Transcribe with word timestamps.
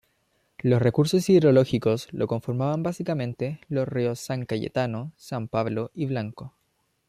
Los 0.63 0.81
recursos 0.81 1.29
hidrológicos 1.29 2.07
lo 2.11 2.25
conforman 2.25 2.81
básicamente, 2.81 3.59
los 3.69 3.87
ríos 3.87 4.17
San 4.19 4.47
Cayetano, 4.47 5.11
San 5.15 5.47
Pablo 5.47 5.91
y 5.93 6.07
Blanco. 6.07 6.55